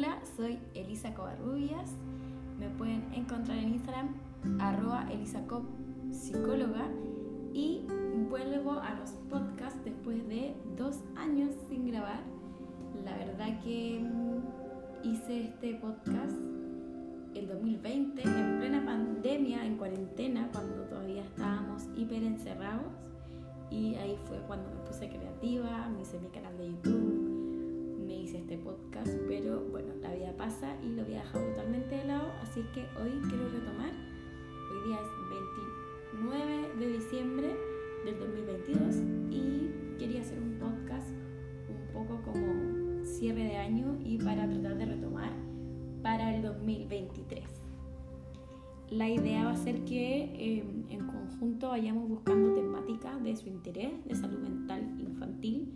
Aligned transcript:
Hola, 0.00 0.18
soy 0.34 0.58
Elisa 0.72 1.12
Covarrubias. 1.12 1.90
Me 2.58 2.70
pueden 2.70 3.12
encontrar 3.12 3.58
en 3.58 3.74
Instagram 3.74 4.14
arroba 4.58 5.06
y 7.52 7.84
vuelvo 8.30 8.80
a 8.80 8.94
los 8.94 9.10
podcasts 9.28 9.78
después 9.84 10.26
de 10.26 10.54
dos 10.78 11.00
años 11.16 11.54
sin 11.68 11.86
grabar. 11.88 12.22
La 13.04 13.14
verdad 13.14 13.60
que 13.62 14.00
mm, 14.02 15.06
hice 15.06 15.44
este 15.44 15.74
podcast 15.74 16.34
el 17.34 17.46
2020 17.48 18.22
en 18.22 18.58
plena 18.58 18.82
pandemia, 18.82 19.66
en 19.66 19.76
cuarentena, 19.76 20.48
cuando 20.50 20.84
todavía 20.84 21.24
estábamos 21.24 21.82
hiper 21.94 22.22
encerrados 22.22 22.86
y 23.70 23.96
ahí 23.96 24.16
fue 24.24 24.38
cuando 24.46 24.70
me 24.70 24.80
puse 24.80 25.10
creativa, 25.10 25.90
me 25.90 26.00
hice 26.00 26.18
mi 26.20 26.28
canal 26.28 26.56
de 26.56 26.70
YouTube, 26.70 28.00
me 28.06 28.14
hice 28.14 28.38
este 28.38 28.56
podcast, 28.56 29.12
pasa 30.50 30.74
y 30.82 30.88
lo 30.96 31.02
había 31.02 31.22
dejado 31.22 31.44
totalmente 31.50 31.94
de 31.94 32.04
lado, 32.06 32.32
así 32.42 32.62
que 32.74 32.80
hoy 33.00 33.20
quiero 33.28 33.48
retomar. 33.50 33.92
Hoy 34.72 34.88
día 34.88 34.98
es 35.00 35.08
29 36.12 36.74
de 36.76 36.92
diciembre 36.92 37.56
del 38.04 38.18
2022 38.18 38.96
y 39.30 39.70
quería 39.96 40.20
hacer 40.22 40.40
un 40.40 40.58
podcast 40.58 41.08
un 41.68 41.92
poco 41.92 42.20
como 42.22 43.04
cierre 43.04 43.44
de 43.44 43.56
año 43.58 43.96
y 44.04 44.18
para 44.18 44.48
tratar 44.48 44.76
de 44.76 44.86
retomar 44.86 45.32
para 46.02 46.34
el 46.34 46.42
2023. 46.42 47.44
La 48.90 49.08
idea 49.08 49.44
va 49.44 49.52
a 49.52 49.56
ser 49.56 49.84
que 49.84 50.24
eh, 50.34 50.64
en 50.88 51.06
conjunto 51.06 51.68
vayamos 51.68 52.08
buscando 52.08 52.54
temáticas 52.54 53.22
de 53.22 53.36
su 53.36 53.48
interés, 53.48 54.04
de 54.04 54.16
salud 54.16 54.40
mental 54.40 54.96
infantil, 54.98 55.72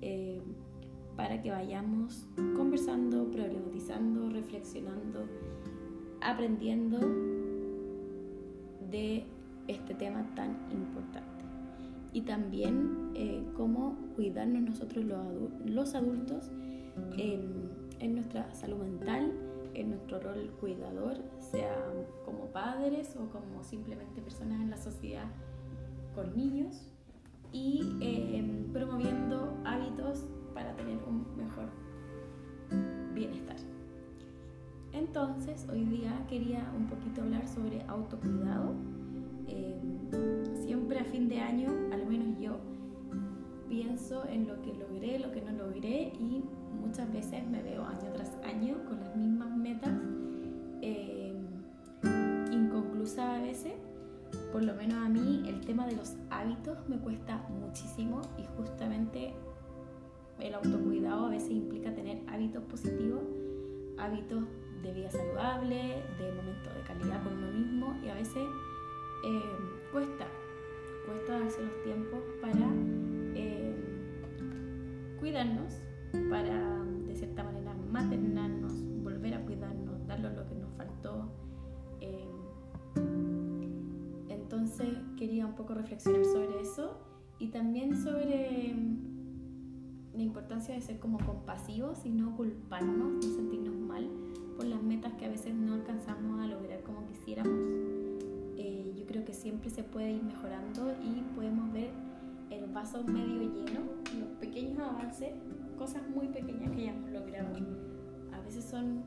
eh, 0.00 0.42
para 1.16 1.42
que 1.42 1.50
vayamos 1.50 2.26
conversando, 2.56 3.30
problematizando, 3.30 4.30
reflexionando, 4.30 5.26
aprendiendo 6.20 6.98
de 8.90 9.24
este 9.66 9.94
tema 9.94 10.26
tan 10.34 10.56
importante. 10.70 11.44
Y 12.12 12.22
también 12.22 13.10
eh, 13.14 13.44
cómo 13.56 13.96
cuidarnos 14.14 14.62
nosotros 14.62 15.04
los, 15.64 15.94
adultos 15.94 16.50
en 17.16 18.14
nuestra 18.14 18.54
salud 18.54 18.78
mental 18.78 19.32
en 19.76 19.90
nuestro 19.90 20.18
rol 20.20 20.50
cuidador, 20.58 21.18
sea 21.38 21.76
como 22.24 22.46
padres 22.46 23.14
o 23.16 23.28
como 23.28 23.62
simplemente 23.62 24.22
personas 24.22 24.60
en 24.60 24.70
la 24.70 24.78
sociedad 24.78 25.26
con 26.14 26.34
niños 26.34 26.88
y 27.52 27.82
em, 28.00 28.72
promoviendo 28.72 29.54
hábitos 29.64 30.26
para 30.56 30.74
tener 30.74 30.98
un 31.06 31.26
mejor 31.36 31.66
bienestar. 33.14 33.56
Entonces, 34.94 35.66
hoy 35.70 35.84
día 35.84 36.24
quería 36.30 36.72
un 36.74 36.86
poquito 36.86 37.20
hablar 37.20 37.46
sobre 37.46 37.82
autocuidado. 37.82 38.72
Em, 39.48 40.64
siempre 40.64 40.98
a 40.98 41.04
fin 41.04 41.28
de 41.28 41.40
año, 41.40 41.68
al 41.92 42.06
menos 42.06 42.40
yo, 42.40 42.56
pienso 43.68 44.26
en 44.26 44.48
lo 44.48 44.62
que 44.62 44.72
logré, 44.72 45.18
lo 45.18 45.30
que 45.30 45.42
no 45.42 45.52
logré 45.52 46.12
y 46.18 46.42
muchas 46.80 47.12
veces 47.12 47.46
me 47.46 47.62
veo 47.62 47.84
año 47.84 48.10
tras 48.14 48.32
año 48.42 48.76
con 48.88 48.98
las 49.00 49.14
mismas 49.14 49.54
metas 49.54 49.92
eh, 50.80 51.34
inconclusas 52.50 53.18
a 53.18 53.42
veces. 53.42 53.74
Por 54.52 54.64
lo 54.64 54.74
menos 54.74 55.04
a 55.04 55.08
mí 55.10 55.42
el 55.46 55.60
tema 55.66 55.86
de 55.86 55.96
los 55.96 56.16
hábitos 56.30 56.78
me 56.88 56.96
cuesta 56.96 57.46
muchísimo 57.60 58.22
y 58.38 58.46
justamente 58.56 59.34
el 60.40 60.54
autocuidado 60.54 61.26
a 61.26 61.30
veces 61.30 61.50
implica 61.50 61.94
tener 61.94 62.20
hábitos 62.28 62.62
positivos, 62.64 63.22
hábitos 63.98 64.44
de 64.82 64.92
vida 64.92 65.10
saludable, 65.10 66.02
de 66.18 66.32
momentos 66.32 66.74
de 66.74 66.80
calidad 66.82 67.22
con 67.22 67.32
uno 67.32 67.52
mismo 67.52 67.96
y 68.04 68.08
a 68.08 68.14
veces 68.14 68.44
eh, 69.24 69.40
cuesta, 69.92 70.26
cuesta 71.06 71.40
darse 71.40 71.62
los 71.62 71.82
tiempos 71.82 72.20
para 72.40 72.66
eh, 73.34 73.74
cuidarnos, 75.18 75.80
para 76.30 76.84
de 77.06 77.14
cierta 77.14 77.42
manera 77.42 77.74
maternarnos, 77.90 78.72
volver 79.02 79.34
a 79.34 79.42
cuidarnos, 79.44 80.06
darnos 80.06 80.34
lo 80.34 80.46
que 80.46 80.54
nos 80.54 80.72
faltó. 80.76 81.32
Eh, 82.00 82.28
entonces 84.28 84.88
quería 85.16 85.46
un 85.46 85.54
poco 85.54 85.74
reflexionar 85.74 86.24
sobre 86.24 86.60
eso 86.60 86.98
y 87.38 87.48
también 87.48 87.96
sobre 87.96 88.74
la 90.16 90.22
importancia 90.22 90.74
de 90.74 90.80
ser 90.80 90.98
como 90.98 91.18
compasivos 91.18 92.04
y 92.06 92.10
no 92.10 92.34
culparnos, 92.36 93.12
no 93.14 93.22
sentirnos 93.22 93.74
mal 93.74 94.08
por 94.56 94.64
las 94.64 94.82
metas 94.82 95.12
que 95.14 95.26
a 95.26 95.28
veces 95.28 95.54
no 95.54 95.74
alcanzamos 95.74 96.40
a 96.40 96.46
lograr 96.46 96.82
como 96.82 97.04
quisiéramos. 97.06 97.60
Eh, 98.56 98.94
yo 98.96 99.06
creo 99.06 99.24
que 99.24 99.34
siempre 99.34 99.68
se 99.68 99.82
puede 99.82 100.12
ir 100.12 100.22
mejorando 100.22 100.94
y 101.02 101.20
podemos 101.34 101.70
ver 101.72 101.90
el 102.50 102.66
vaso 102.72 103.04
medio 103.04 103.42
lleno, 103.42 103.80
los 104.18 104.28
pequeños 104.40 104.78
avances 104.78 105.32
cosas 105.76 106.08
muy 106.08 106.28
pequeñas 106.28 106.70
que 106.72 106.84
ya 106.84 106.90
hemos 106.92 107.10
logrado. 107.10 107.48
A 108.32 108.40
veces 108.40 108.64
son 108.64 109.04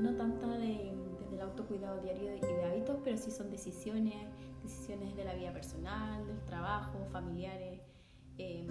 no 0.00 0.14
tanto 0.14 0.48
de, 0.48 0.92
desde 1.20 1.34
el 1.34 1.40
autocuidado 1.40 2.00
diario 2.00 2.36
y 2.36 2.40
de 2.40 2.64
hábitos, 2.64 2.98
pero 3.02 3.16
sí 3.16 3.30
son 3.30 3.50
decisiones, 3.50 4.14
decisiones 4.62 5.16
de 5.16 5.24
la 5.24 5.34
vida 5.34 5.52
personal, 5.52 6.24
del 6.26 6.40
trabajo, 6.44 7.04
familiares, 7.10 7.80
em, 8.38 8.68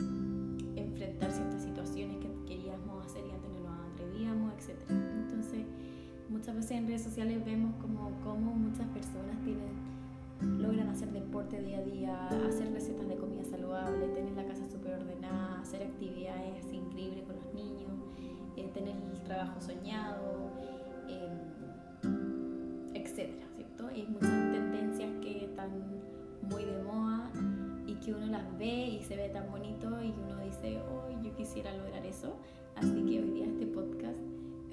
enfrentar 1.01 1.31
ciertas 1.31 1.63
situaciones 1.63 2.17
que 2.17 2.29
queríamos 2.45 3.05
hacer 3.05 3.25
y 3.25 3.31
antes 3.31 3.49
no 3.51 3.59
nos 3.61 3.91
atrevíamos, 3.93 4.53
etc. 4.53 4.77
Entonces, 4.89 5.65
muchas 6.29 6.55
veces 6.55 6.71
en 6.71 6.87
redes 6.87 7.03
sociales 7.03 7.43
vemos 7.43 7.73
como, 7.81 8.11
como 8.23 8.53
muchas 8.53 8.87
personas 8.87 9.35
tienen 9.43 9.91
logran 10.41 10.89
hacer 10.89 11.11
deporte 11.11 11.61
día 11.61 11.77
a 11.77 11.83
día, 11.83 12.27
hacer 12.47 12.71
recetas 12.73 13.07
de 13.07 13.15
comida 13.15 13.43
saludable, 13.45 14.07
tener 14.07 14.33
la 14.33 14.45
casa 14.45 14.67
súper 14.67 14.95
ordenada, 14.95 15.61
hacer 15.61 15.83
actividades 15.83 16.65
increíbles 16.71 17.25
con 17.25 17.35
los 17.35 17.53
niños, 17.53 17.91
eh, 18.57 18.67
tener 18.73 18.95
el 18.95 19.21
trabajo 19.21 19.61
soñado, 19.61 20.49
em, 21.07 22.93
etcétera, 22.95 23.47
¿cierto? 23.55 23.87
Hay 23.87 24.07
muchas 24.07 24.51
tendencias 24.51 25.11
que 25.21 25.45
están 25.45 25.69
muy 26.49 26.65
de 26.65 26.83
moda 26.83 27.10
y 27.10 27.10
que 28.03 28.13
uno 28.13 28.25
las 28.27 28.57
ve 28.57 28.65
y 28.65 29.03
se 29.03 29.15
ve 29.15 29.29
tan 29.29 29.49
bonito 29.51 29.87
y 30.01 30.11
uno 30.11 30.43
dice, 30.43 30.81
oh, 30.89 31.07
yo 31.23 31.33
quisiera 31.35 31.75
lograr 31.75 32.05
eso. 32.05 32.35
Así 32.75 32.93
que 33.05 33.21
hoy 33.21 33.29
día 33.31 33.45
este 33.45 33.67
podcast 33.67 34.17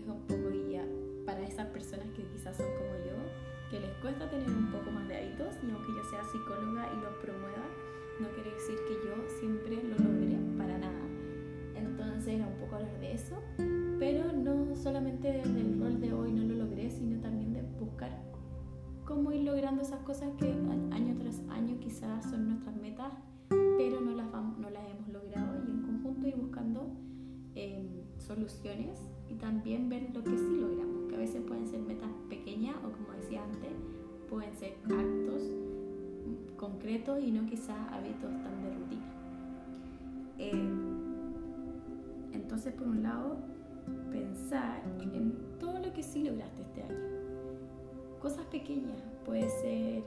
es 0.00 0.08
un 0.08 0.20
poco 0.22 0.50
guía 0.50 0.84
para 1.26 1.46
esas 1.46 1.66
personas 1.66 2.08
que 2.16 2.24
quizás 2.24 2.56
son 2.56 2.66
como 2.66 2.94
yo 3.04 3.18
que 3.70 3.80
les 3.80 3.90
cuesta 4.00 4.30
tener 4.30 4.48
un 4.48 4.72
poco 4.72 4.90
más 4.90 5.06
de 5.08 5.16
hábitos 5.16 5.56
y 5.62 5.70
aunque 5.70 5.92
yo 5.92 6.02
sea 6.08 6.24
psicóloga 6.24 6.88
y 6.90 7.00
los 7.04 7.12
promueva, 7.20 7.68
no 8.18 8.28
quiere 8.30 8.54
decir 8.54 8.78
que 8.88 8.94
yo 9.04 9.14
siempre 9.38 9.77
entonces, 42.48 42.72
por 42.72 42.88
un 42.88 43.02
lado, 43.02 43.36
pensar 44.10 44.80
en 45.02 45.34
todo 45.60 45.78
lo 45.80 45.92
que 45.92 46.02
sí 46.02 46.24
lograste 46.24 46.62
este 46.62 46.82
año. 46.82 46.96
Cosas 48.22 48.46
pequeñas, 48.46 49.02
puede 49.26 49.50
ser 49.50 50.02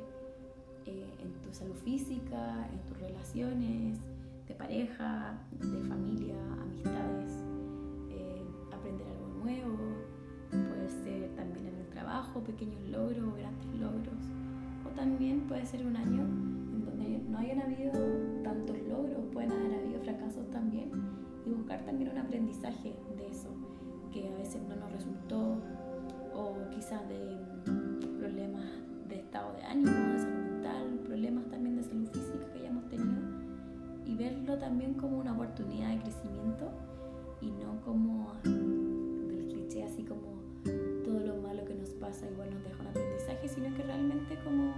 eh, 0.88 1.13
en 1.19 1.33
tu 1.43 1.53
salud 1.53 1.75
física, 1.85 2.67
en 2.73 2.79
tus 2.88 2.99
relaciones 2.99 3.99
de 4.47 4.55
pareja, 4.55 5.38
de 5.51 5.88
familia, 5.88 6.33
amistades, 6.63 7.43
aprender 8.71 9.05
algo 9.07 9.27
nuevo, 9.44 9.77
puede 10.49 10.89
ser 10.89 11.29
también 11.35 11.67
en 11.67 11.75
el 11.75 11.87
trabajo, 11.89 12.39
pequeños 12.39 12.81
logros 12.89 13.37
grandes 13.37 13.79
logros, 13.79 14.23
o 14.83 14.89
también 14.95 15.41
puede 15.41 15.67
ser 15.67 15.85
un 15.85 15.95
año 15.95 16.23
en 16.23 16.85
donde 16.85 17.19
no 17.29 17.37
hayan 17.37 17.61
habido 17.61 17.91
tantos 18.44 18.79
logros, 18.89 19.27
pueden 19.31 19.51
haber 19.51 19.75
habido 19.75 20.01
fracasos 20.01 20.49
también, 20.49 21.10
y 21.45 21.49
buscar 21.49 21.83
también 21.85 22.11
un 22.11 22.17
aprendizaje 22.17 22.95
de 23.17 23.27
eso, 23.27 23.49
que 24.11 24.27
a 24.27 24.38
veces 24.38 24.61
no 24.67 24.75
nos 24.75 24.91
resultó, 24.91 25.57
o 26.33 26.55
quizás 26.71 27.07
de 27.09 27.38
problemas 28.19 28.65
de 29.07 29.15
estado 29.15 29.53
de 29.53 29.63
ánimo, 29.63 29.91
de 29.91 30.19
salud 30.19 30.51
mental, 30.51 30.99
problemas 31.05 31.45
también 31.49 31.75
de 31.75 31.83
salud 31.83 32.07
física 32.07 32.51
que 32.51 32.59
hayamos 32.59 32.88
tenido, 32.89 33.21
y 34.05 34.15
verlo 34.15 34.57
también 34.57 34.93
como 34.95 35.19
una 35.19 35.33
oportunidad 35.33 35.89
de 35.89 36.01
crecimiento 36.01 36.71
y 37.41 37.51
no 37.51 37.81
como 37.83 38.33
del 38.44 39.47
cliché 39.47 39.83
así 39.83 40.03
como 40.03 40.41
todo 41.03 41.19
lo 41.19 41.37
malo 41.41 41.65
que 41.65 41.73
nos 41.73 41.89
pasa 41.91 42.29
igual 42.29 42.51
nos 42.53 42.63
deja 42.63 42.81
un 42.81 42.87
aprendizaje, 42.87 43.47
sino 43.47 43.75
que 43.75 43.83
realmente 43.83 44.37
como 44.44 44.73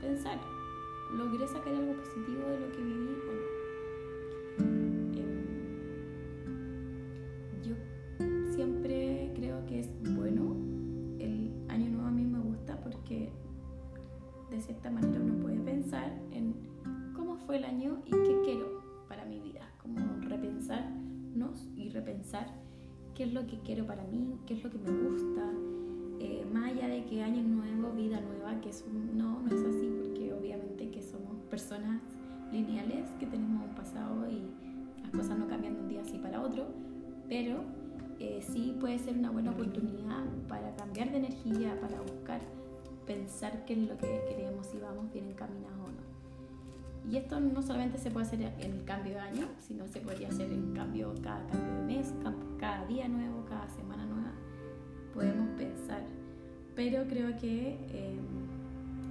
pensar, 0.00 0.38
¿logré 1.12 1.46
sacar 1.48 1.74
cierta 14.66 14.90
manera 14.90 15.20
uno 15.22 15.34
puede 15.40 15.60
pensar 15.60 16.12
en 16.32 16.54
cómo 17.14 17.36
fue 17.36 17.58
el 17.58 17.64
año 17.64 18.02
y 18.04 18.10
qué 18.10 18.40
quiero 18.44 18.82
para 19.08 19.24
mi 19.24 19.38
vida, 19.38 19.62
como 19.80 19.98
repensarnos 20.20 21.68
y 21.76 21.88
repensar 21.90 22.48
qué 23.14 23.24
es 23.24 23.32
lo 23.32 23.46
que 23.46 23.60
quiero 23.60 23.86
para 23.86 24.02
mí, 24.04 24.38
qué 24.44 24.54
es 24.54 24.64
lo 24.64 24.70
que 24.70 24.78
me 24.78 24.90
gusta, 24.90 25.52
eh, 26.18 26.44
más 26.52 26.72
allá 26.72 26.88
de 26.88 27.04
que 27.04 27.22
año 27.22 27.42
nuevo, 27.42 27.92
vida 27.92 28.20
nueva, 28.20 28.60
que 28.60 28.70
es 28.70 28.84
no, 29.14 29.40
no 29.40 29.46
es 29.46 29.64
así, 29.64 29.88
porque 29.96 30.32
obviamente 30.32 30.90
que 30.90 31.00
somos 31.00 31.36
personas 31.48 32.02
lineales, 32.50 33.08
que 33.20 33.26
tenemos 33.26 33.68
un 33.68 33.74
pasado 33.74 34.28
y 34.28 34.42
las 35.02 35.10
cosas 35.12 35.38
no 35.38 35.46
cambian 35.46 35.74
de 35.74 35.80
un 35.80 35.88
día 35.88 36.00
así 36.00 36.18
para 36.18 36.42
otro, 36.42 36.66
pero 37.28 37.60
eh, 38.18 38.40
sí 38.42 38.76
puede 38.80 38.98
ser 38.98 39.16
una 39.16 39.30
buena 39.30 39.52
oportunidad 39.52 40.24
para 40.48 40.74
cambiar 40.74 41.10
de 41.10 41.18
energía, 41.18 41.78
para 41.80 42.00
buscar, 42.00 42.40
pensar 43.06 43.64
qué 43.64 43.74
es 43.74 43.88
lo 43.88 43.96
que 43.96 44.24
queremos, 44.28 44.66
si 44.66 44.78
vamos 44.78 45.12
bien 45.12 45.28
encaminados 45.28 45.78
o 45.78 45.88
no. 45.88 47.10
Y 47.10 47.16
esto 47.16 47.38
no 47.38 47.62
solamente 47.62 47.98
se 47.98 48.10
puede 48.10 48.26
hacer 48.26 48.40
en 48.42 48.72
el 48.72 48.84
cambio 48.84 49.14
de 49.14 49.20
año, 49.20 49.48
sino 49.60 49.86
se 49.86 50.00
podría 50.00 50.28
hacer 50.28 50.50
en 50.50 50.74
cambio 50.74 51.14
cada 51.22 51.46
cambio 51.46 51.74
de 51.74 51.82
mes, 51.82 52.12
cada 52.58 52.84
día 52.86 53.08
nuevo, 53.08 53.44
cada 53.48 53.68
semana 53.68 54.04
nueva. 54.06 54.32
Podemos 55.14 55.48
pensar. 55.56 56.02
Pero 56.74 57.06
creo 57.06 57.36
que 57.38 57.78
eh, 57.90 58.18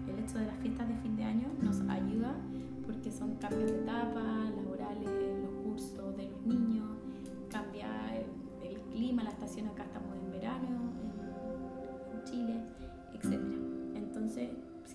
el 0.09 0.19
hecho 0.19 0.37
de 0.37 0.45
las 0.45 0.57
fiestas 0.59 0.89
de 0.89 0.95
fin 0.95 1.15
de 1.15 1.23
año 1.23 1.47
nos 1.61 1.79
ayuda 1.89 2.35
porque 2.85 3.11
son 3.11 3.35
cambios 3.35 3.71
de 3.71 3.79
etapa, 3.79 4.21
laborales, 4.55 5.09
los 5.41 5.63
cursos 5.63 6.17
de 6.17 6.29
los 6.29 6.41
niños, 6.45 6.85
cambia 7.49 7.87
el, 8.15 8.79
clima, 8.91 9.23
la 9.23 9.31
estación, 9.31 9.67
acá 9.67 9.83
estamos 9.83 10.14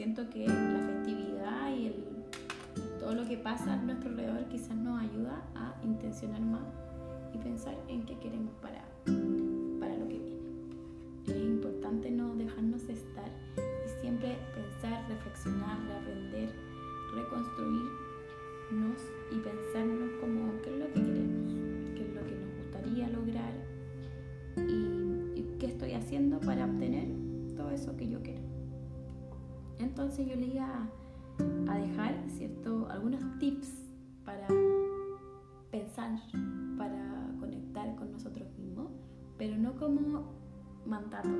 siento 0.00 0.31
que 0.31 0.47
la 0.49 0.81
festividad 0.87 1.76
y 1.76 1.88
el 1.88 1.94
todo 2.99 3.12
lo 3.12 3.29
que 3.29 3.37
pasa 3.37 3.75
a 3.75 3.76
nuestro 3.76 4.08
alrededor 4.08 4.47
quizás 4.49 4.75
nos 4.75 4.99
ayuda 4.99 5.43
a 5.55 5.75
intencionar 5.85 6.41
más 6.41 6.62
y 7.35 7.37
pensar 7.37 7.75
en 7.87 8.06
qué 8.06 8.19
queremos 8.19 8.55
para, 8.62 8.82
como 39.80 40.24
mandatos, 40.86 41.32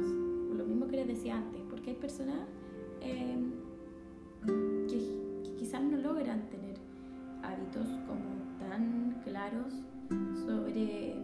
lo 0.57 0.65
mismo 0.65 0.89
que 0.89 0.97
les 0.97 1.07
decía 1.07 1.37
antes, 1.37 1.61
porque 1.71 1.91
hay 1.91 1.97
personas 1.97 2.49
em, 3.01 3.53
que, 4.89 5.21
quizás 5.59 5.83
no 5.83 5.99
logran 5.99 6.49
tener 6.49 6.75
hábitos 7.43 7.87
como 8.07 8.59
tan 8.59 9.21
claros 9.23 9.75
sobre 10.47 11.15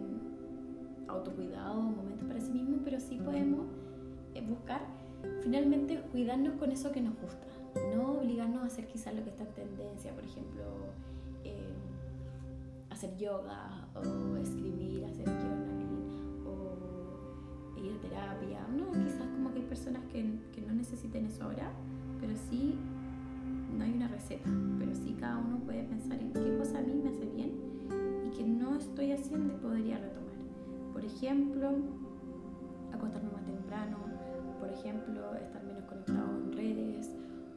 autocuidado, 1.08 1.80
momentos 1.80 2.28
para 2.28 2.40
sí 2.40 2.52
mismos, 2.52 2.80
pero 2.84 3.00
sí 3.00 3.18
podemos 3.24 3.66
eh, 4.34 4.42
buscar 4.46 4.82
finalmente 5.42 6.00
cuidarnos 6.12 6.54
con 6.54 6.70
eso 6.70 6.92
que 6.92 7.00
nos 7.00 7.18
gusta 7.20 7.46
no 7.94 8.12
obligarnos 8.12 8.62
a 8.62 8.66
hacer 8.66 8.86
quizás 8.86 9.14
lo 9.14 9.22
que 9.22 9.30
está 9.30 9.44
en 9.44 9.52
tendencia, 9.54 10.12
por 10.14 10.24
ejemplo, 10.24 10.62
eh, 11.44 11.74
hacer 12.90 13.16
yoga 13.16 13.88
o 13.94 14.36
escribir, 14.36 15.04
hacer 15.04 15.28
terapia. 18.16 18.60
No, 18.76 18.92
quizás 18.92 19.26
como 19.28 19.52
que 19.52 19.60
hay 19.60 19.64
personas 19.66 20.02
que, 20.12 20.24
que 20.52 20.60
no 20.62 20.74
necesiten 20.74 21.26
eso 21.26 21.44
ahora, 21.44 21.70
pero 22.20 22.34
sí, 22.50 22.76
no 23.76 23.84
hay 23.84 23.92
una 23.92 24.08
receta, 24.08 24.48
pero 24.78 24.94
sí 24.94 25.16
cada 25.18 25.38
uno 25.38 25.58
puede 25.58 25.84
pensar 25.84 26.18
en 26.20 26.32
qué 26.32 26.56
cosa 26.58 26.78
a 26.78 26.82
mí 26.82 26.94
me 26.94 27.10
hace 27.10 27.26
bien 27.26 27.52
y 28.26 28.36
que 28.36 28.44
no 28.44 28.76
estoy 28.76 29.12
haciendo 29.12 29.54
y 29.54 29.56
podría 29.58 29.98
retomar. 29.98 30.36
Por 30.92 31.04
ejemplo, 31.04 31.70
acostarme 32.92 33.30
más 33.30 33.44
temprano, 33.44 33.98
por 34.58 34.70
ejemplo, 34.70 35.34
estar 35.34 35.62
menos 35.64 35.84
conectado 35.84 36.36
en 36.36 36.52
redes, 36.52 37.10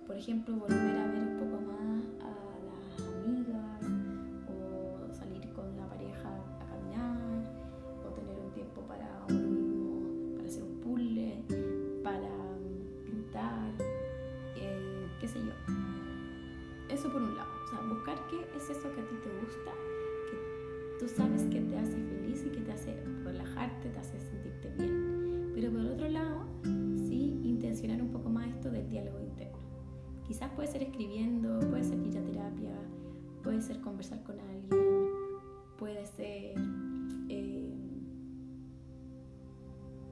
por 0.05 0.17
ejemplo, 0.17 0.55
volver 0.57 0.97
a 0.97 1.07
ver 1.07 1.28
puede 30.59 30.73
ser 30.73 30.83
escribiendo, 30.83 31.57
puede 31.69 31.85
ser 31.85 32.05
ir 32.05 32.17
a 32.17 32.21
terapia, 32.21 32.73
puede 33.41 33.61
ser 33.61 33.79
conversar 33.79 34.21
con 34.23 34.37
alguien, 34.41 35.07
puede 35.77 36.05
ser 36.05 36.53
eh, 37.29 37.73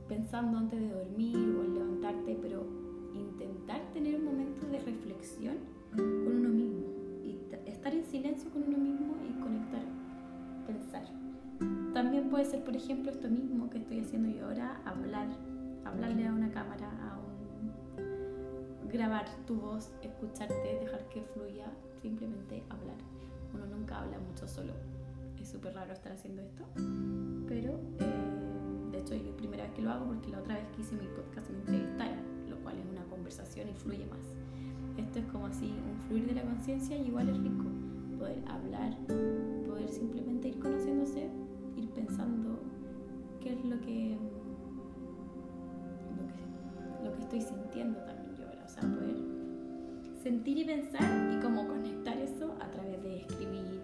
pensando 0.07 0.57
antes 0.57 0.79
de 0.79 0.87
dormir 0.87 1.35
o 1.35 1.63
al 1.63 1.73
levantarte, 1.73 2.37
pero 2.41 2.65
intentar 3.13 3.91
tener 3.91 4.15
un 4.15 4.23
momento 4.23 4.65
de 4.67 4.79
reflexión 4.79 5.57
con 5.93 6.37
uno 6.37 6.47
mismo 6.47 6.85
y 7.25 7.37
estar 7.65 7.93
en 7.93 8.05
silencio 8.05 8.49
con 8.49 8.63
uno 8.63 8.77
mismo 8.77 9.17
y 9.29 9.37
conectar, 9.41 9.83
pensar. 10.65 11.03
También 11.93 12.29
puede 12.29 12.45
ser, 12.45 12.63
por 12.63 12.73
ejemplo, 12.73 13.11
esto 13.11 13.27
mismo 13.27 13.69
que 13.69 13.79
estoy 13.79 13.99
haciendo 13.99 14.29
yo 14.29 14.45
ahora, 14.45 14.81
hablar, 14.85 15.27
hablarle 15.83 16.25
a 16.25 16.31
una 16.31 16.49
cámara, 16.51 16.89
a 17.01 17.19
un 17.19 17.26
grabar 18.91 19.25
tu 19.45 19.55
voz, 19.55 19.91
escucharte, 20.01 20.79
dejar 20.79 21.07
que 21.09 21.21
fluya, 21.21 21.65
simplemente 22.01 22.63
hablar. 22.69 22.95
Uno 23.53 23.65
nunca 23.65 23.99
habla 23.99 24.17
mucho 24.19 24.47
solo. 24.47 24.73
Es 25.39 25.49
súper 25.49 25.73
raro 25.73 25.93
estar 25.93 26.11
haciendo 26.11 26.41
esto, 26.41 26.63
pero 27.47 27.79
eh, 27.99 28.91
de 28.91 28.99
hecho 28.99 29.13
es 29.13 29.23
la 29.23 29.35
primera 29.35 29.63
vez 29.63 29.73
que 29.73 29.81
lo 29.81 29.91
hago 29.91 30.05
porque 30.05 30.29
la 30.29 30.39
otra 30.39 30.55
vez 30.55 30.67
que 30.75 30.81
hice 30.81 30.95
mi 30.95 31.07
podcast 31.07 31.49
me 31.49 31.57
entrevistaron, 31.59 32.49
lo 32.49 32.57
cual 32.57 32.77
es 32.77 32.85
una 32.85 33.03
conversación 33.05 33.69
y 33.69 33.73
fluye 33.73 34.05
más. 34.05 34.19
Esto 34.97 35.19
es 35.19 35.25
como 35.25 35.45
así, 35.45 35.65
un 35.65 35.99
fluir 36.07 36.25
de 36.25 36.33
la 36.33 36.43
conciencia 36.43 36.97
y 36.97 37.07
igual 37.07 37.29
es 37.29 37.37
rico. 37.37 37.65
Poder 38.17 38.41
hablar, 38.47 38.97
poder 39.67 39.89
simplemente 39.89 40.47
ir 40.49 40.59
conociéndose, 40.59 41.29
ir 41.75 41.89
pensando 41.91 42.59
qué 43.39 43.53
es 43.53 43.63
lo 43.63 43.79
que, 43.79 44.17
lo 46.17 46.27
que, 46.27 47.05
lo 47.05 47.13
que 47.15 47.21
estoy 47.21 47.41
sintiendo 47.41 47.99
también 47.99 48.16
sentir 50.27 50.57
y 50.57 50.65
pensar 50.65 51.33
y 51.33 51.39
cómo 51.39 51.65
conectar 51.65 52.17
eso 52.17 52.53
a 52.59 52.69
través 52.69 53.01
de 53.01 53.19
escribir, 53.19 53.81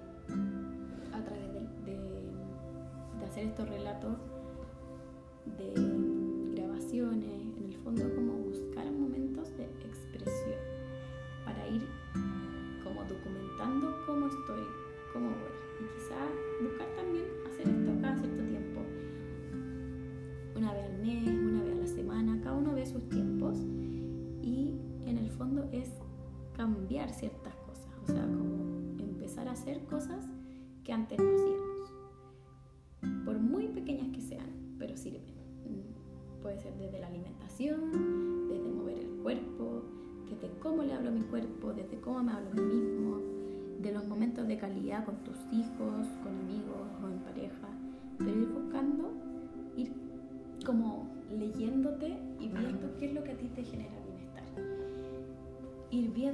a 1.13 1.23
través 1.23 1.53
de, 1.53 1.61
de, 1.89 3.25
hacer 3.25 3.45
estos 3.45 3.69
relatos, 3.69 4.17
de 5.57 5.73
grabaciones, 6.53 7.55
en 7.57 7.63
el 7.63 7.77
fondo 7.77 8.03
como 8.13 8.33
buscar 8.33 8.91
momentos 8.91 9.55
de 9.55 9.63
expresión 9.87 10.59
para 11.45 11.65
ir 11.69 11.87
como 12.83 13.05
documentando 13.05 14.03
cómo 14.05 14.27
estoy, 14.27 14.65
cómo 15.13 15.29
voy. 15.29 15.55
Y 15.79 15.95
quizás 15.95 16.29
buscar 16.61 16.87
también 16.97 17.23
hacer 17.47 17.69
esto 17.69 18.01
cada 18.01 18.17
cierto 18.17 18.43
tiempo. 18.43 18.81
Una 20.57 20.73
vez 20.73 20.83
al 20.83 20.99
mes, 20.99 21.25
una 21.25 21.63
vez 21.63 21.71
a 21.71 21.79
la 21.79 21.87
semana, 21.87 22.41
cada 22.43 22.57
uno 22.57 22.73
ve 22.73 22.85
sus 22.85 23.07
tiempos 23.07 23.59
y 24.41 24.73
en 25.05 25.17
el 25.17 25.29
fondo 25.29 25.69
es 25.71 26.02
cambiar 26.55 27.11
ciertas 27.11 27.55
cosas, 27.55 27.87
o 28.03 28.11
sea, 28.11 28.23
como 28.23 28.99
empezar 28.99 29.47
a 29.47 29.51
hacer 29.51 29.83
cosas 29.85 30.25
que 30.83 30.93
antes 30.93 31.19
no 31.19 31.29
hacíamos, 31.35 31.93
por 33.25 33.39
muy 33.39 33.67
pequeñas 33.67 34.09
que 34.09 34.21
sean, 34.21 34.75
pero 34.77 34.95
sirven. 34.97 35.23
Mm, 35.65 36.41
puede 36.41 36.57
ser 36.59 36.73
desde 36.77 36.99
la 36.99 37.07
alimentación, 37.07 38.49
desde 38.49 38.69
mover 38.69 38.99
el 38.99 39.09
cuerpo, 39.21 39.83
desde 40.29 40.49
cómo 40.59 40.83
le 40.83 40.93
hablo 40.93 41.09
a 41.09 41.13
mi 41.13 41.21
cuerpo, 41.21 41.73
desde 41.73 41.99
cómo 41.99 42.23
me 42.23 42.31
hablo 42.31 42.49
a 42.51 42.53
mí 42.53 42.61
mismo, 42.61 43.17
de 43.81 43.91
los 43.91 44.07
momentos 44.07 44.47
de 44.47 44.57
calidad 44.57 45.05
con 45.05 45.17
tus 45.23 45.37
hijos, 45.51 46.07
con 46.23 46.37
amigos 46.39 46.87
o 47.03 47.09
en 47.09 47.19
pareja, 47.19 47.67
pero 48.17 48.31
ir 48.31 48.47
buscando, 48.47 49.11
ir 49.75 49.91
como 50.65 51.07
leyéndote 51.29 52.17
y 52.39 52.47
viendo 52.47 52.95
qué 52.97 53.07
es 53.07 53.13
lo 53.13 53.23
que 53.23 53.31
a 53.31 53.37
ti 53.37 53.49
te 53.49 53.63
genera 53.63 53.93
bienestar. 54.05 54.22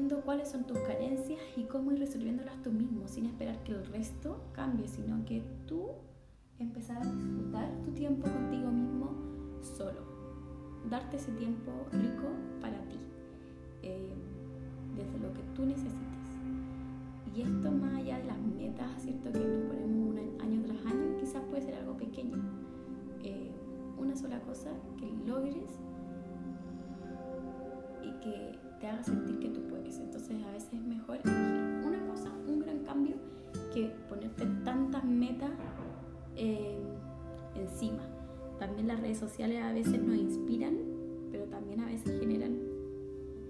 Viendo 0.10 0.26
cuáles 0.26 0.50
son 0.50 0.64
tus 0.64 0.80
carencias 0.80 1.40
y 1.56 1.66
cómo 1.66 1.92
ir 1.92 2.00
resolviéndolas 2.00 2.60
tú 2.64 2.72
mismo, 2.72 3.08
sin 3.08 3.28
esperar 3.28 3.64
que 3.64 3.74
el 3.74 3.86
resto 3.86 4.42
cambie, 4.54 4.88
sino 4.88 5.24
que 5.24 5.44
tú 5.68 5.90
empezar 6.58 6.98
a 6.98 7.06
disfrutar 7.06 7.70
tu 7.86 7.92
tiempo 7.92 8.28
contigo 8.28 8.72
mismo 8.72 9.12
solo. 9.62 10.02
Darte 10.90 11.18
ese 11.18 11.32
tiempo 11.34 11.72
rico 11.92 12.26
para 12.60 12.80
ti, 12.88 12.98
eh, 13.84 14.16
desde 14.96 15.20
lo 15.20 15.32
que 15.32 15.44
tú 15.54 15.68
necesites. 15.68 15.94
Y 17.36 17.44
esto 17.44 17.72
más 17.72 17.94
allá 17.94 18.18
de 18.18 18.26
las 18.26 18.40
metas, 18.40 18.90
¿cierto? 19.04 19.32
Que 19.32 19.46
nos 19.46 19.72
ponemos 19.72 20.10
un 20.10 20.42
año 20.42 20.64
tras 20.64 20.86
año, 20.92 21.18
quizás 21.20 21.44
puede 21.52 21.62
ser 21.62 21.76
algo 21.76 21.96
pequeño. 21.98 22.38
Eh, 23.22 23.52
una 24.00 24.16
sola 24.16 24.42
cosa 24.42 24.72
que 24.98 25.08
logres 25.28 25.70
y 28.02 28.12
que 28.22 28.69
te 28.80 28.88
haga 28.88 29.04
sentir 29.04 29.40
que 29.40 29.50
tú 29.50 29.62
puedes. 29.70 29.98
Entonces 30.00 30.36
a 30.44 30.52
veces 30.52 30.74
es 30.74 30.84
mejor 30.84 31.18
elegir 31.18 31.86
una 31.86 32.06
cosa, 32.08 32.32
un 32.48 32.60
gran 32.60 32.80
cambio, 32.80 33.16
que 33.74 33.94
ponerte 34.08 34.46
tantas 34.64 35.04
metas 35.04 35.52
eh, 36.36 36.78
encima. 37.56 38.04
También 38.58 38.88
las 38.88 39.00
redes 39.00 39.18
sociales 39.18 39.62
a 39.64 39.74
veces 39.74 40.02
nos 40.02 40.18
inspiran, 40.18 40.78
pero 41.32 41.46
también 41.46 41.80
a 41.82 41.86
veces 41.86 42.20
generan 42.20 42.58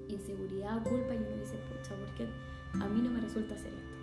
inseguridad 0.07 0.83
culpa 0.83 1.13
y 1.13 1.17
uno 1.17 1.39
dice, 1.39 1.55
pucha, 1.69 1.95
porque 1.95 2.27
a 2.73 2.87
mí 2.87 3.01
no 3.01 3.11
me 3.11 3.21
resulta 3.21 3.55
hacer 3.55 3.71
esto. 3.73 3.99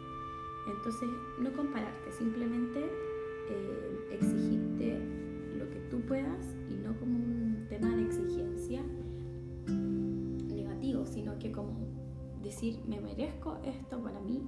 Entonces, 0.76 1.08
no 1.38 1.52
compararte, 1.52 2.10
simplemente 2.12 2.84
eh, 3.48 3.95
decir, 12.66 12.82
me 12.86 13.00
merezco 13.00 13.58
esto 13.64 14.02
para 14.02 14.20
mí 14.20 14.42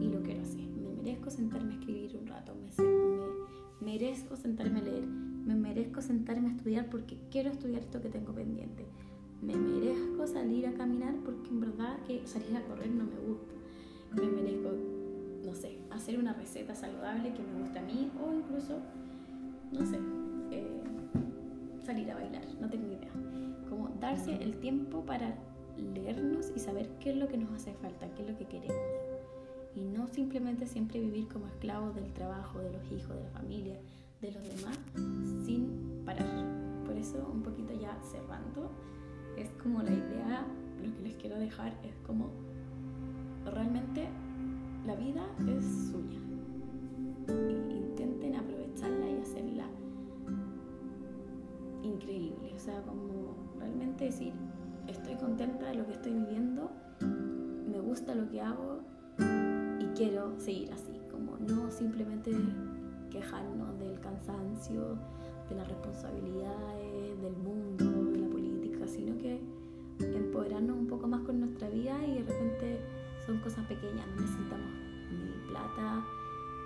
y 0.00 0.08
lo 0.08 0.22
quiero 0.22 0.42
hacer. 0.42 0.60
Me 0.60 0.90
merezco 0.90 1.30
sentarme 1.30 1.74
a 1.74 1.78
escribir 1.78 2.16
un 2.16 2.26
rato, 2.26 2.54
me, 2.54 3.92
merezco 3.92 4.36
sentarme 4.36 4.80
a 4.80 4.82
leer, 4.82 5.06
me 5.06 5.54
merezco 5.54 6.02
sentarme 6.02 6.48
a 6.48 6.52
estudiar 6.52 6.90
porque 6.90 7.18
quiero 7.30 7.50
estudiar 7.50 7.82
esto 7.82 8.00
que 8.00 8.08
tengo 8.08 8.32
pendiente. 8.32 8.86
Me 9.42 9.56
merezco 9.56 10.26
salir 10.26 10.66
a 10.66 10.74
caminar 10.74 11.14
porque 11.24 11.48
en 11.48 11.60
verdad 11.60 11.98
que 12.06 12.26
salir 12.26 12.56
a 12.56 12.62
correr 12.64 12.90
no 12.90 13.04
me 13.04 13.16
gusta. 13.16 13.54
Me 14.14 14.26
merezco, 14.26 14.70
no 15.44 15.54
sé, 15.54 15.78
hacer 15.90 16.18
una 16.18 16.32
receta 16.34 16.74
saludable 16.74 17.32
que 17.32 17.42
me 17.42 17.60
gusta 17.60 17.80
a 17.80 17.82
mí 17.82 18.10
o 18.20 18.34
incluso, 18.34 18.80
no 19.72 19.86
sé, 19.86 19.98
eh, 20.50 20.82
salir 21.84 22.10
a 22.10 22.16
bailar, 22.16 22.44
no 22.60 22.68
tengo 22.68 22.86
idea. 22.86 23.10
Como 23.68 23.88
darse 24.00 24.34
el 24.42 24.58
tiempo 24.58 25.06
para 25.06 25.34
leernos 25.80 26.52
y 26.54 26.58
saber 26.58 26.88
qué 27.00 27.10
es 27.10 27.16
lo 27.16 27.28
que 27.28 27.36
nos 27.36 27.52
hace 27.52 27.72
falta, 27.74 28.12
qué 28.14 28.22
es 28.22 28.30
lo 28.30 28.36
que 28.36 28.46
queremos 28.46 28.76
y 29.74 29.84
no 29.84 30.06
simplemente 30.08 30.66
siempre 30.66 31.00
vivir 31.00 31.28
como 31.28 31.46
esclavos 31.46 31.94
del 31.94 32.12
trabajo, 32.12 32.58
de 32.58 32.72
los 32.72 32.92
hijos, 32.92 33.14
de 33.16 33.22
la 33.22 33.30
familia, 33.30 33.78
de 34.20 34.32
los 34.32 34.42
demás, 34.42 34.78
sin 35.44 36.02
parar. 36.04 36.26
Por 36.84 36.96
eso, 36.96 37.28
un 37.32 37.42
poquito 37.42 37.72
ya 37.74 37.96
cerrando, 38.02 38.70
es 39.36 39.48
como 39.62 39.82
la 39.82 39.92
idea, 39.92 40.46
lo 40.82 40.96
que 40.96 41.02
les 41.02 41.14
quiero 41.16 41.38
dejar 41.38 41.72
es 41.84 41.94
como 42.06 42.30
realmente 43.44 44.08
la 44.86 44.96
vida 44.96 45.24
es 45.46 45.64
suya. 45.90 46.18
intenten 47.70 48.34
aprovecharla 48.34 49.08
y 49.08 49.20
hacerla 49.20 49.66
increíble. 51.82 52.52
O 52.54 52.58
sea, 52.58 52.82
como 52.82 53.36
realmente 53.58 54.06
decir, 54.06 54.32
estoy 55.10 55.26
contenta 55.26 55.66
de 55.66 55.74
lo 55.74 55.86
que 55.86 55.92
estoy 55.92 56.12
viviendo, 56.12 56.70
me 57.00 57.80
gusta 57.80 58.14
lo 58.14 58.28
que 58.28 58.40
hago, 58.40 58.80
quiero 59.96 60.38
seguir 60.38 60.72
así, 60.72 61.00
como 61.10 61.36
no 61.38 61.70
simplemente 61.70 62.32
quejarnos 63.10 63.76
del 63.80 63.98
cansancio, 63.98 64.96
de 65.48 65.56
las 65.56 65.66
responsabilidades, 65.66 67.20
del 67.20 67.36
mundo, 67.36 67.84
de 68.12 68.18
la 68.20 68.28
política, 68.28 68.86
sino 68.86 69.18
que 69.18 69.40
empoderarnos 69.98 70.78
un 70.78 70.86
poco 70.86 71.08
más 71.08 71.22
con 71.22 71.40
nuestra 71.40 71.68
vida 71.68 71.98
y 72.06 72.22
de 72.22 72.32
repente 72.32 72.80
son 73.26 73.38
cosas 73.38 73.66
pequeñas, 73.66 74.06
no 74.14 74.22
necesitamos 74.22 74.70
ni 75.10 75.50
plata 75.50 76.04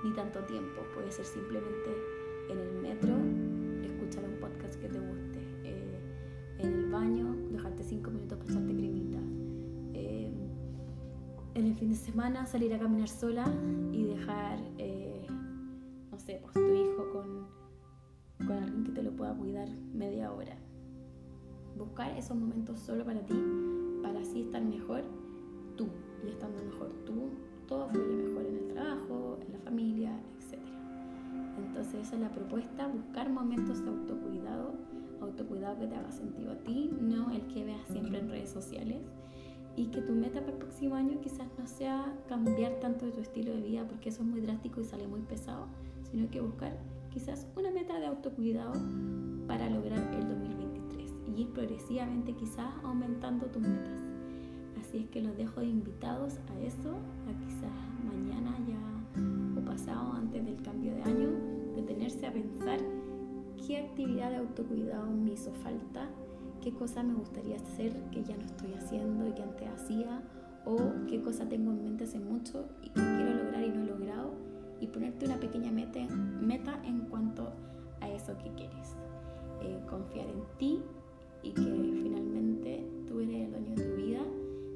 ni 0.04 0.12
tanto 0.12 0.40
tiempo, 0.40 0.82
puede 0.94 1.10
ser 1.10 1.24
simplemente 1.24 1.90
en 2.50 2.58
el 2.58 2.82
metro 2.82 3.14
escuchar 3.82 4.24
un 4.24 4.38
podcast 4.38 4.78
que 4.80 4.88
te 4.88 4.98
guste, 4.98 5.33
en 6.64 6.74
el 6.74 6.90
baño 6.90 7.34
dejarte 7.50 7.82
cinco 7.82 8.10
minutos 8.10 8.38
para 8.38 8.50
echarte 8.50 8.74
cremita, 8.74 9.18
en 11.54 11.66
el 11.66 11.74
fin 11.76 11.90
de 11.90 11.96
semana 11.96 12.46
salir 12.46 12.74
a 12.74 12.78
caminar 12.78 13.08
sola 13.08 13.46
y 13.92 14.04
dejar, 14.04 14.58
eh, 14.78 15.24
no 16.10 16.18
sé, 16.18 16.40
pues 16.42 16.52
tu 16.52 16.74
hijo 16.74 17.10
con, 17.12 18.46
con 18.46 18.58
alguien 18.58 18.84
que 18.84 18.92
te 18.92 19.02
lo 19.02 19.12
pueda 19.12 19.34
cuidar 19.34 19.68
media 19.92 20.32
hora. 20.32 20.56
Buscar 21.78 22.10
esos 22.18 22.36
momentos 22.36 22.80
solo 22.80 23.04
para 23.04 23.20
ti, 23.24 23.34
para 24.02 24.20
así 24.20 24.42
estar 24.42 24.62
mejor 24.62 25.04
tú. 25.76 25.88
Y 26.26 26.30
estando 26.30 26.62
mejor 26.64 26.92
tú, 27.04 27.30
todo 27.68 27.88
fluye 27.88 28.16
mejor 28.16 28.46
en 28.46 28.56
el 28.56 28.68
trabajo, 28.68 29.38
en 29.46 29.52
la 29.52 29.58
familia, 29.60 30.10
etc. 30.38 30.58
Entonces 31.56 32.06
esa 32.06 32.16
es 32.16 32.20
la 32.20 32.30
propuesta, 32.30 32.88
buscar 32.88 33.30
momentos 33.30 33.84
de 33.84 33.90
autocuidado, 33.90 34.74
autocuidado 35.24 35.78
que 35.78 35.86
te 35.86 35.94
haga 35.94 36.10
sentido 36.10 36.52
a 36.52 36.58
ti, 36.58 36.90
no 37.00 37.30
el 37.30 37.46
que 37.48 37.64
veas 37.64 37.86
siempre 37.88 38.18
en 38.18 38.28
redes 38.28 38.50
sociales 38.50 39.02
y 39.76 39.86
que 39.86 40.00
tu 40.02 40.12
meta 40.12 40.40
para 40.40 40.52
el 40.52 40.58
próximo 40.58 40.94
año 40.94 41.20
quizás 41.20 41.48
no 41.58 41.66
sea 41.66 42.14
cambiar 42.28 42.74
tanto 42.80 43.06
de 43.06 43.12
tu 43.12 43.20
estilo 43.20 43.52
de 43.52 43.60
vida 43.60 43.86
porque 43.88 44.10
eso 44.10 44.22
es 44.22 44.28
muy 44.28 44.40
drástico 44.40 44.80
y 44.80 44.84
sale 44.84 45.06
muy 45.06 45.20
pesado, 45.22 45.66
sino 46.10 46.30
que 46.30 46.40
buscar 46.40 46.76
quizás 47.10 47.46
una 47.56 47.70
meta 47.70 47.98
de 47.98 48.06
autocuidado 48.06 48.72
para 49.46 49.68
lograr 49.68 50.02
el 50.14 50.28
2023 50.28 51.12
y 51.28 51.42
ir 51.42 51.48
progresivamente 51.52 52.34
quizás 52.34 52.72
aumentando 52.84 53.46
tus 53.46 53.62
metas. 53.62 54.00
Así 54.78 54.98
es 54.98 55.08
que 55.08 55.22
los 55.22 55.36
dejo 55.36 55.62
invitados 55.62 56.38
a 56.48 56.60
eso, 56.60 56.90
a 57.28 57.44
quizás 57.44 57.70
mañana 58.04 58.56
ya 58.68 59.60
o 59.60 59.64
pasado 59.64 60.12
antes 60.12 60.44
del 60.44 60.60
cambio 60.62 60.94
de 60.94 61.02
año, 61.02 61.30
detenerse 61.74 62.26
a 62.26 62.32
pensar 62.32 62.78
qué 63.66 63.78
actividad 63.78 64.30
de 64.30 64.36
autocuidado 64.36 65.10
me 65.10 65.32
hizo 65.32 65.52
falta 65.52 66.08
qué 66.64 66.72
cosa 66.72 67.02
me 67.02 67.12
gustaría 67.12 67.56
hacer 67.56 67.92
que 68.10 68.24
ya 68.24 68.34
no 68.36 68.44
estoy 68.44 68.72
haciendo 68.72 69.28
y 69.28 69.32
que 69.32 69.42
antes 69.42 69.68
hacía, 69.68 70.22
o 70.64 70.78
qué 71.06 71.20
cosa 71.20 71.46
tengo 71.46 71.70
en 71.72 71.84
mente 71.84 72.04
hace 72.04 72.18
mucho 72.18 72.66
y 72.82 72.88
que 72.88 73.00
quiero 73.00 73.34
lograr 73.34 73.62
y 73.62 73.68
no 73.68 73.82
he 73.82 73.86
logrado, 73.86 74.30
y 74.80 74.86
ponerte 74.86 75.26
una 75.26 75.36
pequeña 75.36 75.70
meta, 75.70 76.00
meta 76.40 76.80
en 76.84 77.00
cuanto 77.00 77.52
a 78.00 78.08
eso 78.08 78.36
que 78.38 78.50
quieres. 78.54 78.96
Eh, 79.60 79.78
confiar 79.88 80.26
en 80.26 80.42
ti 80.58 80.82
y 81.42 81.52
que 81.52 81.62
finalmente 82.02 82.86
tú 83.06 83.20
eres 83.20 83.44
el 83.44 83.50
dueño 83.50 83.74
de 83.74 83.84
tu 83.84 83.96
vida, 83.96 84.20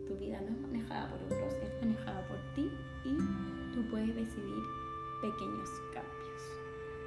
tu 0.07 0.15
vida 0.17 0.41
no 0.43 0.49
es 0.49 0.61
manejada 0.61 1.11
por 1.11 1.23
otros, 1.23 1.55
es 1.55 1.81
manejada 1.81 2.27
por 2.29 2.37
ti 2.55 2.71
y 3.07 3.17
tú 3.75 3.89
puedes 3.91 4.15
decidir 4.15 4.63
pequeños 5.23 5.69
cambios, 5.95 6.08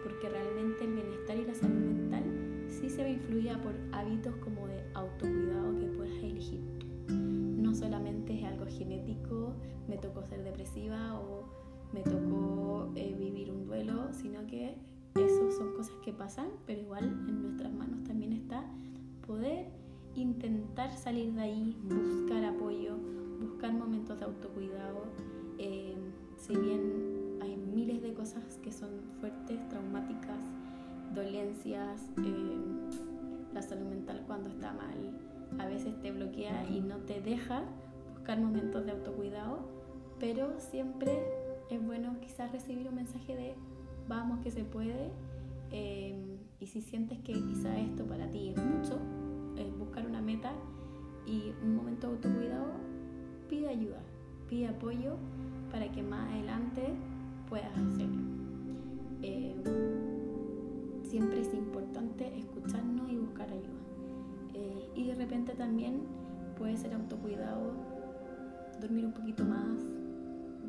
porque 0.03 0.29
realmente 0.29 0.85
el 0.85 0.93
bienestar 0.93 1.37
y 1.37 1.45
la 1.45 1.53
salud 1.53 1.79
mental 1.79 2.23
sí 2.67 2.89
se 2.89 3.03
ve 3.03 3.11
influida 3.11 3.61
por 3.61 3.73
hábitos 3.91 4.35
como 4.37 4.67
de 4.67 4.83
autocuidado 4.93 5.77
que 5.79 5.87
puedas 5.87 6.23
elegir 6.23 6.61
No 7.09 7.73
solamente 7.73 8.39
es 8.39 8.45
algo 8.45 8.65
genético, 8.65 9.53
me 9.87 9.97
tocó 9.97 10.23
ser 10.23 10.43
depresiva 10.43 11.19
o 11.19 11.45
me 11.93 12.01
tocó 12.01 12.91
eh, 12.95 13.13
vivir 13.17 13.51
un 13.51 13.65
duelo, 13.65 14.11
sino 14.13 14.45
que 14.47 14.75
eso 15.15 15.51
son 15.51 15.73
cosas 15.73 15.95
que 16.03 16.13
pasan, 16.13 16.47
pero 16.65 16.81
igual 16.81 17.03
en 17.03 17.41
nuestras 17.41 17.73
manos 17.73 18.03
también 18.03 18.31
está 18.33 18.63
poder 19.27 19.67
intentar 20.15 20.91
salir 20.97 21.33
de 21.33 21.41
ahí, 21.41 21.77
buscar 21.83 22.43
apoyo, 22.45 22.95
buscar 23.39 23.73
momentos 23.73 24.19
de 24.19 24.25
autocuidado. 24.25 25.03
Eh, 25.57 25.95
si 26.37 26.55
bien 26.55 27.10
miles 27.73 28.01
de 28.01 28.13
cosas 28.13 28.43
que 28.63 28.71
son 28.71 28.89
fuertes, 29.19 29.67
traumáticas, 29.69 30.39
dolencias, 31.13 32.09
eh, 32.23 32.57
la 33.53 33.61
salud 33.61 33.87
mental 33.87 34.23
cuando 34.27 34.49
está 34.49 34.73
mal 34.73 35.11
a 35.59 35.65
veces 35.65 35.99
te 36.01 36.11
bloquea 36.11 36.65
y 36.69 36.81
no 36.81 36.97
te 36.97 37.21
deja 37.21 37.63
buscar 38.13 38.39
momentos 38.39 38.85
de 38.85 38.91
autocuidado, 38.91 39.59
pero 40.19 40.59
siempre 40.59 41.11
es 41.69 41.83
bueno 41.85 42.15
quizás 42.21 42.51
recibir 42.51 42.87
un 42.87 42.95
mensaje 42.95 43.35
de 43.35 43.55
vamos 44.07 44.39
que 44.39 44.51
se 44.51 44.63
puede, 44.63 45.11
eh, 45.71 46.37
Y 46.59 46.67
si 46.67 46.81
sientes 46.81 47.17
que 47.19 47.33
quizá 47.33 47.75
esto 47.79 48.05
para 48.05 48.29
ti 48.29 48.49
es 48.49 48.57
mucho, 48.57 48.99
es 49.57 49.75
buscar 49.79 50.05
una 50.05 50.21
meta 50.21 50.51
y 51.25 51.53
un 51.63 51.75
momento 51.75 52.07
de 52.07 52.13
autocuidado, 52.13 52.73
pide 53.49 53.69
ayuda, 53.69 53.99
pide 54.47 54.67
apoyo 54.67 55.15
para 55.71 55.91
que 55.91 56.03
más 56.03 56.31
adelante 56.31 56.93
puedas 57.51 57.77
hacerlo. 57.77 58.21
Eh, 59.21 59.53
siempre 61.03 61.41
es 61.41 61.53
importante 61.53 62.31
escucharnos 62.39 63.11
y 63.11 63.17
buscar 63.17 63.51
ayuda. 63.51 63.81
Eh, 64.53 64.89
y 64.95 65.07
de 65.07 65.15
repente 65.15 65.53
también 65.55 65.99
puede 66.57 66.77
ser 66.77 66.93
autocuidado, 66.93 67.73
dormir 68.79 69.05
un 69.05 69.11
poquito 69.11 69.43
más, 69.43 69.81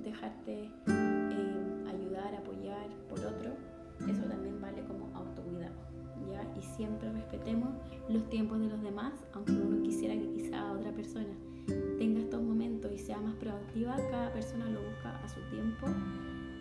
dejarte 0.02 0.72
eh, 0.88 1.84
ayudar, 1.88 2.34
apoyar 2.34 2.88
por 3.08 3.20
otro. 3.20 3.52
Eso 4.08 4.22
también 4.24 4.60
vale 4.60 4.82
como 4.82 5.08
autocuidado. 5.14 5.76
¿ya? 6.32 6.42
Y 6.58 6.62
siempre 6.62 7.12
respetemos 7.12 7.70
los 8.08 8.28
tiempos 8.28 8.58
de 8.58 8.66
los 8.66 8.82
demás, 8.82 9.12
aunque 9.34 9.52
uno 9.52 9.80
quisiera 9.84 10.14
que 10.14 10.28
quizá 10.32 10.72
otra 10.72 10.90
persona 10.90 11.32
tenga 11.98 12.18
estos 12.18 12.42
momentos 12.42 12.90
y 12.90 12.98
sea 12.98 13.20
más 13.20 13.36
proactiva, 13.36 13.96
cada 14.10 14.32
persona 14.32 14.68
lo 14.68 14.80
busca 14.82 15.16
a 15.22 15.28
su 15.28 15.38
tiempo 15.42 15.86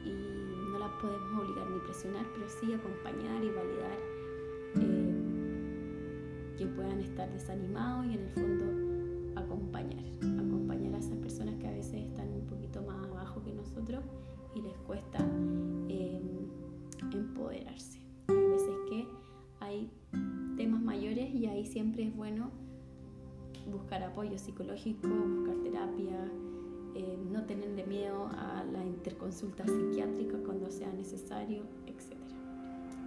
y 0.05 0.71
no 0.71 0.79
la 0.79 0.89
podemos 0.99 1.43
obligar 1.43 1.69
ni 1.69 1.79
presionar, 1.79 2.25
pero 2.33 2.47
sí 2.47 2.73
acompañar 2.73 3.43
y 3.43 3.49
validar 3.49 3.97
eh, 4.75 5.11
que 6.57 6.65
puedan 6.67 6.99
estar 7.01 7.31
desanimados 7.31 8.05
y 8.07 8.13
en 8.13 8.19
el 8.21 8.29
fondo 8.31 9.39
acompañar, 9.39 10.03
acompañar 10.39 10.95
a 10.95 10.97
esas 10.99 11.17
personas 11.17 11.55
que 11.55 11.67
a 11.67 11.71
veces 11.71 11.95
están 11.95 12.29
un 12.33 12.45
poquito 12.47 12.81
más 12.83 13.05
abajo 13.07 13.43
que 13.43 13.53
nosotros 13.53 14.03
y 14.55 14.61
les 14.61 14.77
cuesta 14.79 15.19
eh, 15.89 16.21
empoderarse. 17.11 17.99
Hay 18.27 18.47
veces 18.47 18.75
que 18.89 19.07
hay 19.59 19.91
temas 20.57 20.81
mayores 20.81 21.33
y 21.33 21.47
ahí 21.47 21.65
siempre 21.65 22.03
es 22.03 22.15
bueno 22.15 22.51
buscar 23.69 24.03
apoyo 24.03 24.37
psicológico, 24.37 25.07
buscar 25.07 25.55
terapia, 25.63 26.31
eh, 26.95 27.17
no 27.31 27.43
tenerle 27.43 27.85
miedo 27.85 28.27
a 28.33 28.63
la 28.71 28.83
interconsulta 28.83 29.65
psiquiátrica 29.65 30.37
cuando 30.45 30.69
sea 30.69 30.91
necesario, 30.91 31.63
etc. 31.85 32.17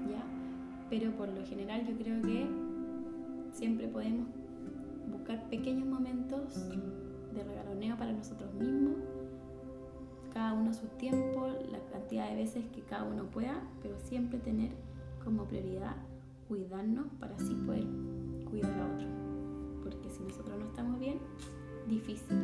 ¿Ya? 0.09 0.25
Pero 0.89 1.13
por 1.13 1.29
lo 1.29 1.45
general 1.45 1.87
yo 1.87 1.95
creo 1.97 2.23
que 2.23 2.47
siempre 3.53 3.89
podemos 3.89 4.27
buscar 5.11 5.49
pequeños 5.49 5.87
momentos 5.87 6.69
de 7.35 7.45
regaloneo 7.45 7.97
para 7.97 8.13
nosotros 8.13 8.53
mismos, 8.55 8.97
cada 10.33 10.53
uno 10.55 10.71
a 10.71 10.75
su 10.75 10.87
tiempo, 10.99 11.47
la 11.71 11.79
cantidad 11.93 12.29
de 12.29 12.37
veces 12.37 12.65
que 12.73 12.83
cada 12.83 13.05
uno 13.05 13.25
pueda, 13.31 13.63
pero 13.83 13.99
siempre 13.99 14.39
tener 14.39 14.73
como 15.23 15.45
prioridad 15.45 15.97
cuidarnos 16.49 17.07
para 17.21 17.37
así 17.37 17.55
poder 17.67 17.87
cuidar 18.51 18.73
a 18.73 18.95
otro. 18.95 19.07
Porque 19.83 20.11
si 20.11 20.23
nosotros 20.23 20.59
no 20.59 20.67
estamos 20.67 20.99
bien, 20.99 21.19
difícil 21.87 22.37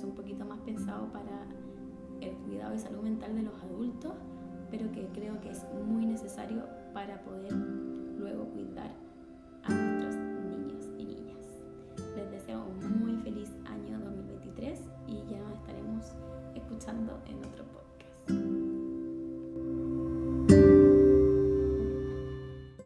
podcast 0.00 0.04
un 0.04 0.14
poquito 0.14 0.44
más 0.44 0.60
pensado 0.60 1.12
para 1.12 1.46
el 2.20 2.34
cuidado 2.44 2.74
y 2.74 2.78
salud 2.78 3.02
mental 3.02 3.34
de 3.34 3.42
los 3.42 3.62
adultos, 3.62 4.12
pero 4.70 4.90
que 4.92 5.06
creo 5.08 5.40
que 5.40 5.50
es 5.50 5.64
muy 5.86 6.06
necesario 6.06 6.64
para 6.92 7.22
poder 7.22 7.52
luego 7.52 8.46
cuidar 8.50 8.90